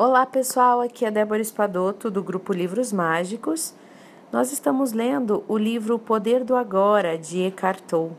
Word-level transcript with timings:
Olá 0.00 0.24
pessoal, 0.24 0.80
aqui 0.80 1.04
é 1.04 1.10
Débora 1.10 1.42
Espadoto 1.42 2.08
do 2.08 2.22
grupo 2.22 2.52
Livros 2.52 2.92
Mágicos. 2.92 3.74
Nós 4.30 4.52
estamos 4.52 4.92
lendo 4.92 5.42
o 5.48 5.58
livro 5.58 5.96
O 5.96 5.98
Poder 5.98 6.44
do 6.44 6.54
Agora 6.54 7.18
de 7.18 7.42
Eckhart 7.42 7.80
Tolle. 7.80 8.16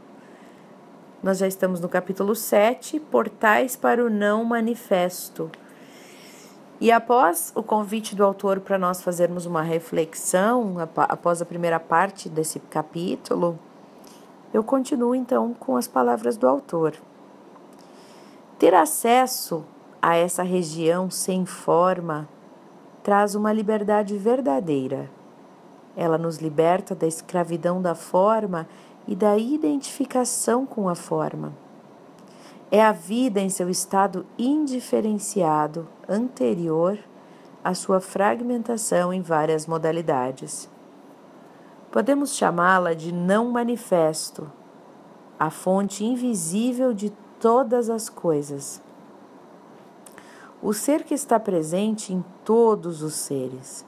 Nós 1.24 1.38
já 1.38 1.48
estamos 1.48 1.80
no 1.80 1.88
capítulo 1.88 2.36
7, 2.36 3.00
Portais 3.00 3.78
para 3.78 4.04
o 4.04 4.10
Não 4.10 4.44
Manifesto. 4.44 5.50
E 6.82 6.92
após 6.92 7.54
o 7.56 7.64
convite 7.64 8.14
do 8.14 8.26
autor 8.26 8.60
para 8.60 8.78
nós 8.78 9.02
fazermos 9.02 9.46
uma 9.46 9.62
reflexão, 9.62 10.76
após 10.80 11.42
a 11.42 11.46
primeira 11.46 11.80
parte 11.80 12.28
desse 12.28 12.60
capítulo, 12.60 13.58
eu 14.54 14.66
continuo 14.66 15.16
então 15.16 15.54
com 15.54 15.78
as 15.78 15.88
palavras 15.88 16.36
do 16.36 16.46
autor. 16.46 16.94
Ter 18.58 18.74
acesso 18.74 19.64
a 20.02 20.16
essa 20.16 20.44
região 20.44 21.10
sem 21.10 21.46
forma 21.46 22.28
traz 23.04 23.36
uma 23.36 23.52
liberdade 23.52 24.18
verdadeira. 24.18 25.10
Ela 25.96 26.18
nos 26.18 26.38
liberta 26.38 26.96
da 26.96 27.08
escravidão 27.08 27.82
da 27.82 27.96
forma 27.96 28.68
e 29.08 29.16
da 29.16 29.38
identificação 29.38 30.66
com 30.66 30.88
a 30.88 30.96
forma. 30.96 31.54
É 32.72 32.84
a 32.84 32.92
vida 32.92 33.40
em 33.40 33.50
seu 33.50 33.70
estado 33.70 34.26
indiferenciado, 34.38 35.88
anterior 36.08 37.00
à 37.64 37.74
sua 37.74 38.00
fragmentação 38.00 39.12
em 39.12 39.22
várias 39.22 39.66
modalidades. 39.66 40.70
Podemos 41.92 42.36
chamá-la 42.36 42.94
de 42.94 43.12
não 43.12 43.50
manifesto, 43.50 44.50
a 45.40 45.50
fonte 45.50 46.06
invisível 46.06 46.94
de 46.94 47.10
todas 47.40 47.90
as 47.90 48.08
coisas 48.08 48.82
o 50.62 50.74
ser 50.74 51.04
que 51.04 51.14
está 51.14 51.40
presente 51.40 52.14
em 52.14 52.24
todos 52.44 53.02
os 53.02 53.14
seres. 53.14 53.86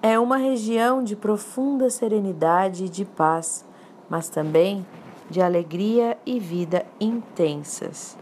É 0.00 0.18
uma 0.18 0.36
região 0.36 1.02
de 1.02 1.16
profunda 1.16 1.88
serenidade 1.90 2.84
e 2.86 2.88
de 2.88 3.04
paz, 3.04 3.64
mas 4.08 4.28
também 4.28 4.86
de 5.30 5.40
alegria 5.40 6.18
e 6.26 6.38
vida 6.38 6.84
intensas. 7.00 8.16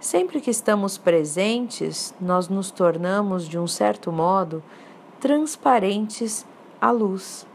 Sempre 0.00 0.40
que 0.40 0.50
estamos 0.50 0.98
presentes, 0.98 2.12
nós 2.20 2.48
nos 2.48 2.72
tornamos, 2.72 3.48
de 3.48 3.56
um 3.58 3.68
certo 3.68 4.10
modo, 4.10 4.62
transparentes 5.20 6.44
à 6.80 6.90
luz. 6.90 7.46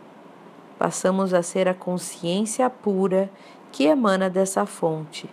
Passamos 0.80 1.34
a 1.34 1.44
ser 1.44 1.68
a 1.68 1.74
consciência 1.74 2.70
pura 2.70 3.30
que 3.72 3.84
emana 3.84 4.30
dessa 4.30 4.66
fonte. 4.66 5.30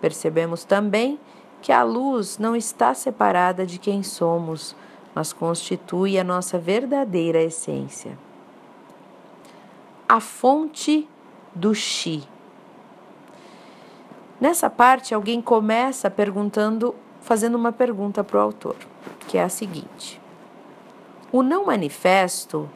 Percebemos 0.00 0.64
também 0.64 1.20
que 1.62 1.72
a 1.72 1.82
luz 1.82 2.38
não 2.38 2.56
está 2.56 2.94
separada 2.94 3.66
de 3.66 3.78
quem 3.78 4.02
somos, 4.02 4.74
mas 5.14 5.32
constitui 5.32 6.18
a 6.18 6.24
nossa 6.24 6.58
verdadeira 6.58 7.42
essência. 7.42 8.16
A 10.08 10.20
fonte 10.20 11.08
do 11.54 11.74
Chi. 11.74 12.22
Nessa 14.40 14.70
parte, 14.70 15.14
alguém 15.14 15.42
começa 15.42 16.10
perguntando, 16.10 16.94
fazendo 17.20 17.56
uma 17.56 17.72
pergunta 17.72 18.24
para 18.24 18.38
o 18.38 18.40
autor, 18.40 18.76
que 19.28 19.36
é 19.36 19.42
a 19.42 19.48
seguinte: 19.48 20.20
O 21.30 21.42
não 21.42 21.66
manifesto 21.66 22.68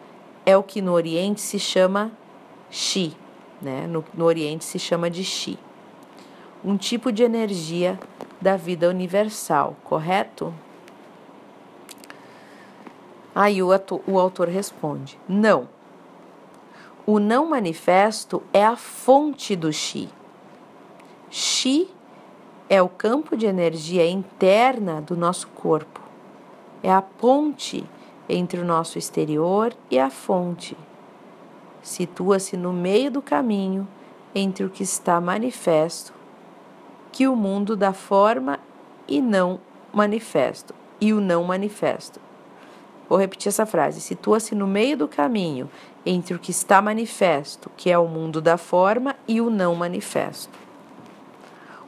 é 0.44 0.56
o 0.56 0.62
que 0.62 0.82
no 0.82 0.92
Oriente 0.92 1.40
se 1.40 1.58
chama 1.58 2.12
Chi, 2.70 3.16
né? 3.62 3.86
no, 3.86 4.04
no 4.12 4.24
Oriente 4.24 4.64
se 4.64 4.78
chama 4.78 5.08
de 5.08 5.24
Chi, 5.24 5.58
um 6.62 6.76
tipo 6.76 7.10
de 7.10 7.22
energia 7.22 7.98
da 8.44 8.58
vida 8.58 8.90
universal, 8.90 9.74
correto? 9.82 10.52
Aí 13.34 13.62
o, 13.62 13.70
o 14.06 14.20
autor 14.20 14.48
responde: 14.48 15.18
não. 15.26 15.66
O 17.06 17.18
não 17.18 17.46
manifesto 17.48 18.42
é 18.52 18.62
a 18.62 18.76
fonte 18.76 19.56
do 19.56 19.72
Xi. 19.72 20.10
Xi 21.30 21.88
é 22.68 22.82
o 22.82 22.88
campo 22.88 23.34
de 23.34 23.46
energia 23.46 24.06
interna 24.06 25.00
do 25.00 25.16
nosso 25.16 25.48
corpo. 25.48 26.00
É 26.82 26.92
a 26.92 27.00
ponte 27.00 27.84
entre 28.28 28.60
o 28.60 28.64
nosso 28.64 28.98
exterior 28.98 29.74
e 29.90 29.98
a 29.98 30.10
fonte. 30.10 30.76
Situa-se 31.82 32.58
no 32.58 32.72
meio 32.72 33.10
do 33.10 33.22
caminho 33.22 33.88
entre 34.34 34.64
o 34.64 34.70
que 34.70 34.82
está 34.82 35.20
manifesto 35.20 36.13
que 37.14 37.28
o 37.28 37.36
mundo 37.36 37.76
dá 37.76 37.92
forma 37.92 38.58
e 39.06 39.22
não 39.22 39.60
manifesto, 39.92 40.74
e 41.00 41.12
o 41.12 41.20
não 41.20 41.44
manifesto. 41.44 42.18
Vou 43.08 43.16
repetir 43.16 43.50
essa 43.50 43.64
frase. 43.64 44.00
Situa-se 44.00 44.52
no 44.52 44.66
meio 44.66 44.96
do 44.96 45.06
caminho 45.06 45.70
entre 46.04 46.34
o 46.34 46.40
que 46.40 46.50
está 46.50 46.82
manifesto, 46.82 47.70
que 47.76 47.88
é 47.88 47.96
o 47.96 48.08
mundo 48.08 48.40
da 48.40 48.58
forma, 48.58 49.14
e 49.28 49.40
o 49.40 49.48
não 49.48 49.76
manifesto. 49.76 50.58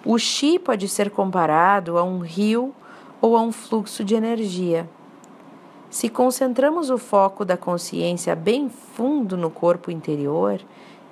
O 0.04 0.16
chi 0.16 0.60
pode 0.60 0.88
ser 0.88 1.10
comparado 1.10 1.98
a 1.98 2.04
um 2.04 2.20
rio 2.20 2.72
ou 3.20 3.36
a 3.36 3.40
um 3.40 3.50
fluxo 3.50 4.04
de 4.04 4.14
energia. 4.14 4.88
Se 5.90 6.08
concentramos 6.08 6.88
o 6.88 6.98
foco 6.98 7.44
da 7.44 7.56
consciência 7.56 8.36
bem 8.36 8.68
fundo 8.68 9.36
no 9.36 9.50
corpo 9.50 9.90
interior, 9.90 10.60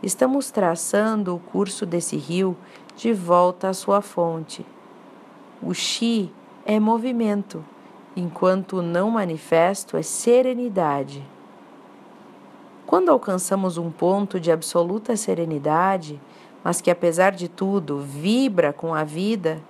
estamos 0.01 0.53
traçando 0.53 1.35
o 1.35 1.41
curso 1.41 1.85
desse 1.85 2.17
rio 2.17 2.57
de 2.97 3.13
volta 3.13 3.69
à 3.69 3.75
sua 3.75 4.01
fonte. 4.01 4.65
O 5.63 5.73
Chi 5.75 6.33
é 6.65 6.79
movimento, 6.79 7.65
enquanto 8.17 8.79
o 8.79 8.83
não 8.83 9.11
manifesto 9.11 9.97
é 9.97 10.03
serenidade. 10.03 11.25
Quando 12.87 13.11
alcançamos 13.11 13.79
um 13.79 13.91
ponto 13.91 14.39
de 14.39 14.53
absoluta 14.53 15.17
serenidade, 15.17 16.21
mas 16.63 16.81
que 16.81 16.91
apesar 16.91 17.33
de 17.33 17.49
tudo 17.49 17.99
vibra 17.99 18.73
com 18.73 18.95
a 18.95 19.05
vida, 19.05 19.61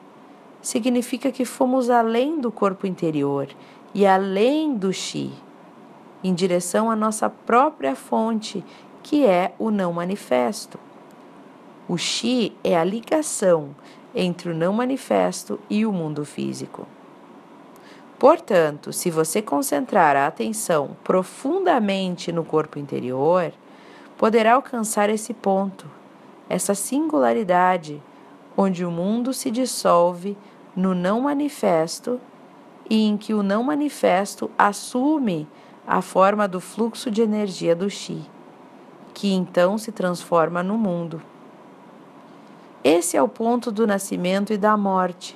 significa 0.61 1.31
que 1.31 1.45
fomos 1.45 1.91
além 1.91 2.41
do 2.41 2.51
corpo 2.51 2.87
interior 2.87 3.49
e 3.95 4.07
além 4.07 4.75
do 4.75 4.93
Chi, 4.93 5.33
em 6.23 6.35
direção 6.35 6.91
à 6.91 6.97
nossa 6.97 7.29
própria 7.29 7.95
fonte, 7.95 8.65
que 9.03 9.27
é 9.27 9.55
o 9.59 9.71
não 9.71 9.93
manifesto. 9.93 10.79
O 11.87 11.99
Xi 11.99 12.57
é 12.65 12.79
a 12.79 12.83
ligação 12.83 13.77
entre 14.15 14.51
o 14.51 14.55
não 14.55 14.73
manifesto 14.73 15.61
e 15.69 15.85
o 15.85 15.93
mundo 15.93 16.25
físico. 16.25 16.87
Portanto, 18.19 18.91
se 18.91 19.11
você 19.11 19.43
concentrar 19.43 20.17
a 20.17 20.27
atenção 20.27 20.97
profundamente 21.05 22.33
no 22.33 22.43
corpo 22.43 22.79
interior, 22.79 23.53
poderá 24.17 24.55
alcançar 24.55 25.11
esse 25.11 25.35
ponto, 25.35 25.85
essa 26.49 26.75
singularidade, 26.75 28.03
onde 28.57 28.83
o 28.83 28.91
mundo 28.91 29.35
se 29.35 29.51
dissolve 29.51 30.39
no 30.75 30.95
não 30.95 31.21
manifesto 31.21 32.19
e 32.89 33.05
em 33.05 33.19
que 33.19 33.35
o 33.35 33.43
não 33.43 33.63
manifesto 33.63 34.51
assume 34.57 35.47
a 35.87 36.01
forma 36.01 36.49
do 36.49 36.63
fluxo 36.63 37.11
de 37.11 37.21
energia 37.21 37.77
do 37.77 37.91
Xi, 37.91 38.23
que 39.13 39.35
então 39.35 39.77
se 39.77 39.93
transforma 39.93 40.63
no 40.63 40.79
mundo. 40.79 41.21
Esse 42.85 43.17
é 43.17 43.23
o 43.23 43.29
ponto 43.29 43.73
do 43.73 43.87
nascimento 43.87 44.53
e 44.53 44.59
da 44.59 44.77
morte. 44.77 45.35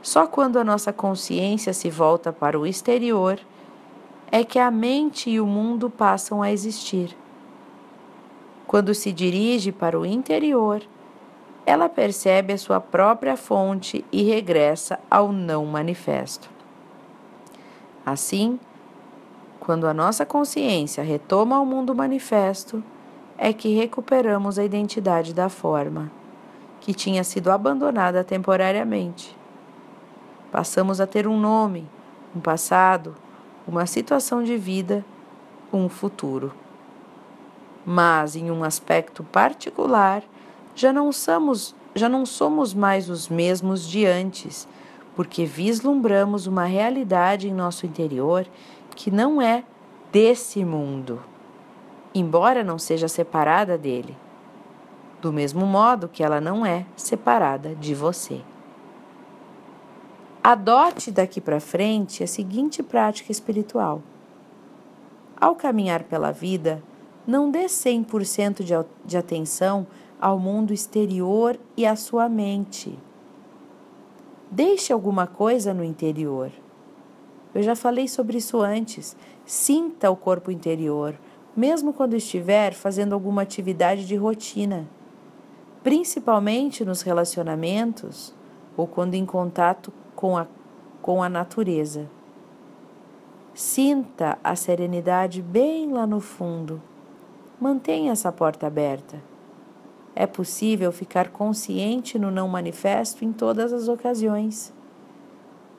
Só 0.00 0.24
quando 0.24 0.56
a 0.56 0.62
nossa 0.62 0.92
consciência 0.92 1.72
se 1.72 1.90
volta 1.90 2.32
para 2.32 2.56
o 2.56 2.64
exterior 2.64 3.40
é 4.30 4.44
que 4.44 4.60
a 4.60 4.70
mente 4.70 5.30
e 5.30 5.40
o 5.40 5.46
mundo 5.46 5.90
passam 5.90 6.40
a 6.40 6.52
existir. 6.52 7.16
Quando 8.68 8.94
se 8.94 9.10
dirige 9.12 9.72
para 9.72 9.98
o 9.98 10.06
interior, 10.06 10.80
ela 11.66 11.88
percebe 11.88 12.52
a 12.52 12.58
sua 12.58 12.80
própria 12.80 13.36
fonte 13.36 14.04
e 14.12 14.22
regressa 14.22 15.00
ao 15.10 15.32
não 15.32 15.66
manifesto. 15.66 16.48
Assim, 18.06 18.60
quando 19.58 19.88
a 19.88 19.94
nossa 19.94 20.24
consciência 20.24 21.02
retoma 21.02 21.56
ao 21.56 21.66
mundo 21.66 21.94
manifesto, 21.94 22.82
é 23.44 23.52
que 23.52 23.74
recuperamos 23.74 24.56
a 24.56 24.62
identidade 24.62 25.34
da 25.34 25.48
forma, 25.48 26.12
que 26.80 26.94
tinha 26.94 27.24
sido 27.24 27.50
abandonada 27.50 28.22
temporariamente. 28.22 29.36
Passamos 30.52 31.00
a 31.00 31.08
ter 31.08 31.26
um 31.26 31.36
nome, 31.36 31.84
um 32.36 32.38
passado, 32.38 33.16
uma 33.66 33.84
situação 33.84 34.44
de 34.44 34.56
vida, 34.56 35.04
um 35.72 35.88
futuro. 35.88 36.52
Mas 37.84 38.36
em 38.36 38.48
um 38.48 38.62
aspecto 38.62 39.24
particular, 39.24 40.22
já 40.72 40.92
não 40.92 41.10
somos, 41.10 41.74
já 41.96 42.08
não 42.08 42.24
somos 42.24 42.72
mais 42.72 43.10
os 43.10 43.28
mesmos 43.28 43.88
de 43.88 44.06
antes, 44.06 44.68
porque 45.16 45.44
vislumbramos 45.44 46.46
uma 46.46 46.66
realidade 46.66 47.48
em 47.48 47.52
nosso 47.52 47.86
interior 47.86 48.46
que 48.94 49.10
não 49.10 49.42
é 49.42 49.64
desse 50.12 50.64
mundo 50.64 51.31
embora 52.14 52.62
não 52.62 52.78
seja 52.78 53.08
separada 53.08 53.76
dele, 53.78 54.16
do 55.20 55.32
mesmo 55.32 55.64
modo 55.64 56.08
que 56.08 56.22
ela 56.22 56.40
não 56.40 56.66
é 56.66 56.84
separada 56.96 57.74
de 57.74 57.94
você. 57.94 58.40
Adote 60.42 61.10
daqui 61.12 61.40
para 61.40 61.60
frente 61.60 62.24
a 62.24 62.26
seguinte 62.26 62.82
prática 62.82 63.30
espiritual. 63.30 64.02
Ao 65.40 65.54
caminhar 65.54 66.02
pela 66.02 66.32
vida, 66.32 66.82
não 67.26 67.50
dê 67.50 67.66
100% 67.66 68.64
de, 68.64 68.74
de 69.04 69.16
atenção 69.16 69.86
ao 70.20 70.38
mundo 70.38 70.72
exterior 70.72 71.58
e 71.76 71.86
à 71.86 71.94
sua 71.94 72.28
mente. 72.28 72.98
Deixe 74.50 74.92
alguma 74.92 75.26
coisa 75.26 75.72
no 75.72 75.84
interior. 75.84 76.50
Eu 77.54 77.62
já 77.62 77.76
falei 77.76 78.08
sobre 78.08 78.38
isso 78.38 78.60
antes. 78.60 79.16
Sinta 79.44 80.10
o 80.10 80.16
corpo 80.16 80.50
interior, 80.50 81.14
mesmo 81.56 81.92
quando 81.92 82.14
estiver 82.14 82.72
fazendo 82.72 83.12
alguma 83.12 83.42
atividade 83.42 84.06
de 84.06 84.16
rotina, 84.16 84.88
principalmente 85.82 86.84
nos 86.84 87.02
relacionamentos 87.02 88.34
ou 88.76 88.86
quando 88.86 89.14
em 89.14 89.26
contato 89.26 89.92
com 90.14 90.36
a, 90.36 90.46
com 91.00 91.22
a 91.22 91.28
natureza. 91.28 92.08
Sinta 93.54 94.38
a 94.42 94.56
serenidade 94.56 95.42
bem 95.42 95.92
lá 95.92 96.06
no 96.06 96.20
fundo. 96.20 96.80
Mantenha 97.60 98.12
essa 98.12 98.32
porta 98.32 98.66
aberta. 98.66 99.22
É 100.14 100.26
possível 100.26 100.90
ficar 100.90 101.28
consciente 101.28 102.18
no 102.18 102.30
não 102.30 102.48
manifesto 102.48 103.24
em 103.24 103.32
todas 103.32 103.72
as 103.72 103.88
ocasiões. 103.88 104.72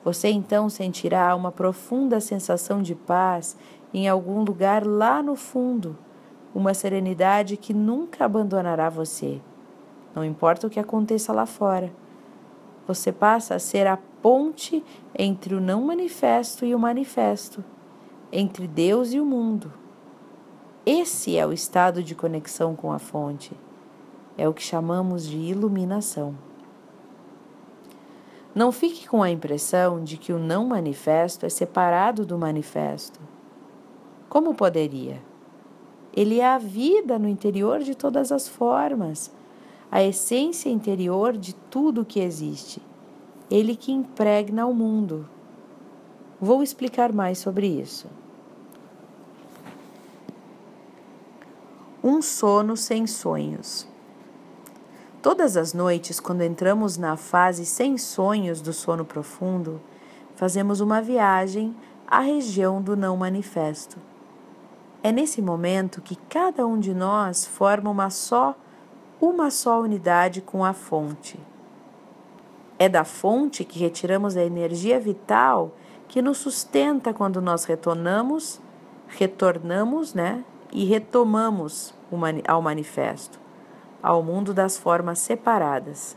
Você 0.04 0.28
então 0.28 0.68
sentirá 0.68 1.34
uma 1.34 1.50
profunda 1.50 2.20
sensação 2.20 2.82
de 2.82 2.94
paz 2.94 3.56
em 3.94 4.08
algum 4.08 4.42
lugar 4.42 4.84
lá 4.84 5.22
no 5.22 5.36
fundo, 5.36 5.96
uma 6.52 6.74
serenidade 6.74 7.56
que 7.56 7.72
nunca 7.72 8.24
abandonará 8.24 8.88
você. 8.88 9.40
Não 10.12 10.24
importa 10.24 10.66
o 10.66 10.70
que 10.70 10.80
aconteça 10.80 11.32
lá 11.32 11.46
fora. 11.46 11.92
Você 12.88 13.12
passa 13.12 13.54
a 13.54 13.58
ser 13.60 13.86
a 13.86 13.96
ponte 13.96 14.84
entre 15.16 15.54
o 15.54 15.60
não 15.60 15.80
manifesto 15.80 16.64
e 16.64 16.74
o 16.74 16.78
manifesto, 16.78 17.64
entre 18.32 18.66
Deus 18.66 19.12
e 19.12 19.20
o 19.20 19.24
mundo. 19.24 19.72
Esse 20.84 21.38
é 21.38 21.46
o 21.46 21.52
estado 21.52 22.02
de 22.02 22.16
conexão 22.16 22.74
com 22.74 22.92
a 22.92 22.98
fonte. 22.98 23.52
É 24.36 24.48
o 24.48 24.52
que 24.52 24.62
chamamos 24.62 25.24
de 25.24 25.36
iluminação. 25.36 26.36
Não 28.52 28.72
fique 28.72 29.08
com 29.08 29.22
a 29.22 29.30
impressão 29.30 30.02
de 30.02 30.16
que 30.16 30.32
o 30.32 30.38
não 30.38 30.66
manifesto 30.66 31.46
é 31.46 31.48
separado 31.48 32.26
do 32.26 32.36
manifesto. 32.36 33.33
Como 34.34 34.52
poderia? 34.52 35.22
Ele 36.12 36.40
é 36.40 36.44
a 36.44 36.58
vida 36.58 37.20
no 37.20 37.28
interior 37.28 37.78
de 37.78 37.94
todas 37.94 38.32
as 38.32 38.48
formas, 38.48 39.30
a 39.88 40.02
essência 40.02 40.68
interior 40.68 41.36
de 41.36 41.54
tudo 41.54 42.04
que 42.04 42.18
existe. 42.18 42.82
Ele 43.48 43.76
que 43.76 43.92
impregna 43.92 44.66
o 44.66 44.74
mundo. 44.74 45.28
Vou 46.40 46.64
explicar 46.64 47.12
mais 47.12 47.38
sobre 47.38 47.68
isso. 47.68 48.08
Um 52.02 52.20
sono 52.20 52.76
sem 52.76 53.06
sonhos. 53.06 53.86
Todas 55.22 55.56
as 55.56 55.72
noites, 55.72 56.18
quando 56.18 56.42
entramos 56.42 56.98
na 56.98 57.16
fase 57.16 57.64
sem 57.64 57.96
sonhos 57.96 58.60
do 58.60 58.72
sono 58.72 59.04
profundo, 59.04 59.80
fazemos 60.34 60.80
uma 60.80 61.00
viagem 61.00 61.72
à 62.04 62.18
região 62.18 62.82
do 62.82 62.96
não 62.96 63.16
manifesto. 63.16 63.96
É 65.04 65.12
nesse 65.12 65.40
momento 65.40 66.00
que 66.00 66.16
cada 66.16 66.66
um 66.66 66.80
de 66.80 66.94
nós 66.94 67.46
forma 67.46 67.90
uma 67.90 68.08
só, 68.08 68.56
uma 69.20 69.50
só 69.50 69.80
unidade 69.80 70.40
com 70.40 70.64
a 70.64 70.72
fonte. 70.72 71.38
É 72.78 72.88
da 72.88 73.04
fonte 73.04 73.64
que 73.64 73.78
retiramos 73.78 74.36
a 74.36 74.42
energia 74.42 74.98
vital 74.98 75.76
que 76.08 76.20
nos 76.20 76.38
sustenta 76.38 77.14
quando 77.14 77.40
nós 77.40 77.64
retornamos, 77.66 78.60
retornamos, 79.06 80.14
né, 80.14 80.42
e 80.72 80.84
retomamos 80.86 81.94
ao 82.48 82.62
manifesto 82.62 83.44
ao 84.04 84.22
mundo 84.22 84.52
das 84.52 84.76
formas 84.76 85.18
separadas. 85.18 86.14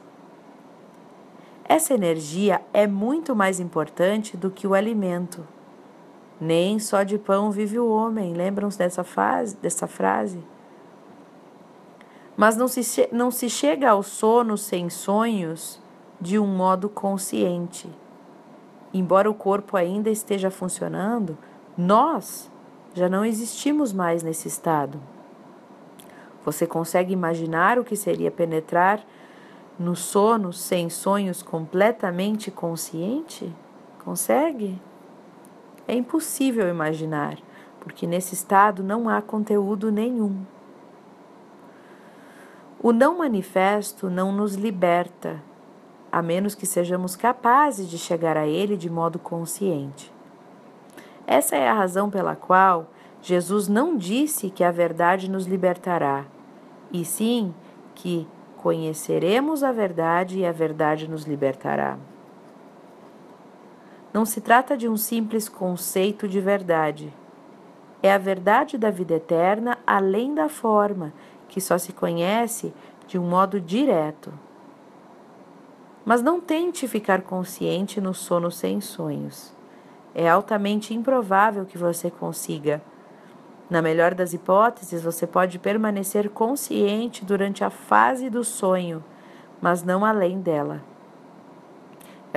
Essa 1.64 1.94
energia 1.94 2.62
é 2.74 2.86
muito 2.86 3.34
mais 3.34 3.62
importante 3.62 4.36
do 4.36 4.52
que 4.52 4.68
o 4.68 4.74
alimento. 4.74 5.48
Nem 6.40 6.80
só 6.80 7.04
de 7.04 7.18
pão 7.18 7.52
vive 7.52 7.80
o 7.80 7.90
homem. 7.90 8.34
Lembram-se 8.34 8.78
dessa, 8.78 9.04
fase, 9.04 9.58
dessa 9.58 9.88
frase? 9.88 10.44
Mas 12.36 12.56
não 12.56 12.68
se, 12.68 13.10
não 13.12 13.32
se 13.32 13.50
chega 13.50 13.90
ao 13.90 14.04
sono 14.04 14.58
sem 14.58 14.90
sonhos 14.90 15.82
de 16.22 16.38
um 16.38 16.46
modo 16.46 16.88
consciente. 16.88 17.90
Embora 18.94 19.30
o 19.30 19.34
corpo 19.34 19.76
ainda 19.76 20.10
esteja 20.10 20.52
funcionando, 20.52 21.38
nós 21.78 22.52
já 22.94 23.10
não 23.10 23.26
existimos 23.26 23.92
mais 23.92 24.24
nesse 24.24 24.48
estado. 24.48 25.00
Você 26.46 26.66
consegue 26.66 27.12
imaginar 27.12 27.78
o 27.78 27.84
que 27.84 27.96
seria 27.96 28.32
penetrar 28.32 29.04
no 29.78 29.96
sono 29.96 30.54
sem 30.54 30.90
sonhos 30.90 31.44
completamente 31.44 32.50
consciente? 32.50 33.54
Consegue? 34.04 34.80
É 35.88 35.96
impossível 35.96 36.68
imaginar, 36.68 37.38
porque 37.80 38.06
nesse 38.06 38.34
estado 38.34 38.84
não 38.84 39.08
há 39.08 39.22
conteúdo 39.22 39.92
nenhum. 39.92 40.44
O 42.84 42.92
não 42.92 43.20
manifesto 43.20 44.10
não 44.10 44.32
nos 44.32 44.56
liberta, 44.56 45.42
a 46.12 46.22
menos 46.22 46.54
que 46.54 46.66
sejamos 46.66 47.16
capazes 47.16 47.90
de 47.90 47.98
chegar 47.98 48.36
a 48.36 48.46
ele 48.46 48.76
de 48.76 48.90
modo 48.90 49.18
consciente. 49.18 50.14
Essa 51.26 51.56
é 51.56 51.68
a 51.68 51.74
razão 51.74 52.10
pela 52.10 52.36
qual 52.36 52.88
Jesus 53.22 53.68
não 53.68 53.98
disse 53.98 54.50
que 54.50 54.64
a 54.64 54.72
verdade 54.72 55.30
nos 55.30 55.46
libertará, 55.46 56.26
e 56.92 57.04
sim 57.04 57.54
que 57.96 58.28
conheceremos 58.58 59.64
a 59.64 59.72
verdade 59.72 60.40
e 60.40 60.46
a 60.46 60.52
verdade 60.52 61.08
nos 61.08 61.24
libertará. 61.24 61.98
Não 64.18 64.26
se 64.26 64.42
trata 64.42 64.76
de 64.76 64.90
um 64.90 64.98
simples 64.98 65.48
conceito 65.48 66.28
de 66.28 66.42
verdade. 66.42 67.14
É 68.02 68.12
a 68.12 68.18
verdade 68.18 68.76
da 68.76 68.90
vida 68.90 69.14
eterna 69.14 69.78
além 69.86 70.34
da 70.34 70.50
forma, 70.50 71.14
que 71.48 71.62
só 71.62 71.78
se 71.78 71.94
conhece 71.94 72.74
de 73.06 73.20
um 73.20 73.30
modo 73.30 73.62
direto. 73.62 74.34
Mas 76.04 76.24
não 76.24 76.42
tente 76.42 76.88
ficar 76.88 77.22
consciente 77.22 78.02
no 78.02 78.12
sono 78.12 78.50
sem 78.50 78.82
sonhos. 78.82 79.54
É 80.16 80.28
altamente 80.28 80.96
improvável 80.96 81.64
que 81.64 81.78
você 81.78 82.10
consiga 82.10 82.82
na 83.70 83.84
melhor 83.84 84.16
das 84.16 84.34
hipóteses, 84.34 85.04
você 85.04 85.28
pode 85.28 85.60
permanecer 85.60 86.28
consciente 86.32 87.24
durante 87.24 87.64
a 87.64 87.70
fase 87.70 88.32
do 88.32 88.44
sonho, 88.44 89.06
mas 89.62 89.84
não 89.84 90.04
além 90.04 90.42
dela. 90.42 90.82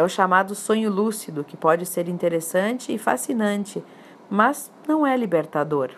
É 0.01 0.03
o 0.03 0.09
chamado 0.09 0.55
sonho 0.55 0.91
lúcido, 0.91 1.45
que 1.45 1.59
pode 1.59 1.85
ser 1.85 2.09
interessante 2.09 2.91
e 2.91 2.97
fascinante, 2.97 3.85
mas 4.31 4.73
não 4.89 5.07
é 5.07 5.15
libertador. 5.15 5.91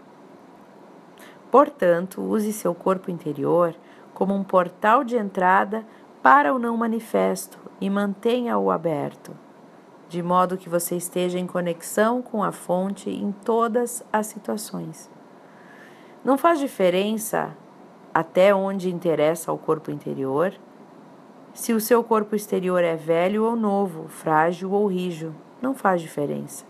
Portanto, 1.53 2.21
use 2.21 2.53
seu 2.53 2.75
corpo 2.75 3.13
interior 3.13 3.77
como 4.13 4.35
um 4.35 4.43
portal 4.43 5.05
de 5.05 5.17
entrada 5.17 5.87
para 6.21 6.53
o 6.53 6.59
não 6.59 6.77
manifesto 6.77 7.61
e 7.81 7.89
mantenha-o 7.89 8.73
aberto, 8.73 9.31
de 10.09 10.21
modo 10.21 10.59
que 10.59 10.69
você 10.69 10.97
esteja 10.97 11.39
em 11.39 11.47
conexão 11.47 12.21
com 12.21 12.43
a 12.43 12.51
fonte 12.51 13.09
em 13.09 13.31
todas 13.31 14.05
as 14.13 14.27
situações. 14.27 15.09
Não 16.25 16.37
faz 16.37 16.59
diferença 16.59 17.57
até 18.13 18.53
onde 18.53 18.93
interessa 18.93 19.53
ao 19.53 19.59
corpo 19.59 19.93
interior, 19.93 20.53
se 21.55 21.75
o 21.75 21.81
seu 21.81 22.03
corpo 22.03 22.35
exterior 22.35 22.83
é 22.83 22.97
velho 22.97 23.45
ou 23.45 23.55
novo, 23.55 24.09
frágil 24.09 24.73
ou 24.73 24.87
rijo, 24.87 25.35
não 25.61 25.75
faz 25.75 26.01
diferença. 26.01 26.65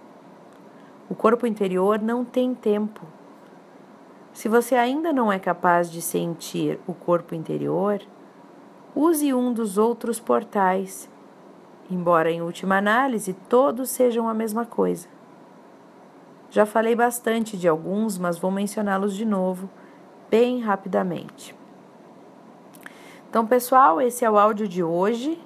O 1.08 1.14
corpo 1.14 1.46
interior 1.46 2.00
não 2.00 2.24
tem 2.24 2.54
tempo. 2.54 3.06
Se 4.32 4.48
você 4.48 4.74
ainda 4.74 5.12
não 5.12 5.30
é 5.30 5.38
capaz 5.38 5.90
de 5.90 6.02
sentir 6.02 6.80
o 6.86 6.94
corpo 6.94 7.34
interior, 7.34 8.00
use 8.94 9.32
um 9.32 9.52
dos 9.52 9.78
outros 9.78 10.18
portais, 10.18 11.08
embora 11.90 12.30
em 12.30 12.42
última 12.42 12.78
análise 12.78 13.34
todos 13.48 13.90
sejam 13.90 14.28
a 14.28 14.34
mesma 14.34 14.66
coisa. 14.66 15.06
Já 16.50 16.66
falei 16.66 16.96
bastante 16.96 17.56
de 17.56 17.68
alguns, 17.68 18.18
mas 18.18 18.38
vou 18.38 18.50
mencioná-los 18.50 19.14
de 19.14 19.24
novo, 19.24 19.70
bem 20.28 20.60
rapidamente. 20.60 21.61
Então, 23.32 23.46
pessoal, 23.46 23.98
esse 23.98 24.26
é 24.26 24.30
o 24.30 24.38
áudio 24.38 24.68
de 24.68 24.82
hoje, 24.82 25.40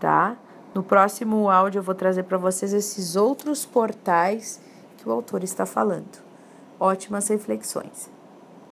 tá? 0.00 0.36
No 0.74 0.82
próximo 0.82 1.48
áudio 1.48 1.78
eu 1.78 1.84
vou 1.84 1.94
trazer 1.94 2.24
para 2.24 2.36
vocês 2.36 2.72
esses 2.72 3.14
outros 3.14 3.64
portais 3.64 4.60
que 4.96 5.08
o 5.08 5.12
autor 5.12 5.44
está 5.44 5.64
falando. 5.64 6.20
Ótimas 6.80 7.28
reflexões. 7.28 8.10